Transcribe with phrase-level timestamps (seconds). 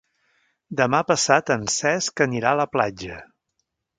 [0.79, 3.21] Demà passat en Cesc anirà a la platja.